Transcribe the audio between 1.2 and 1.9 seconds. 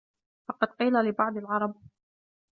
الْعَرَبِ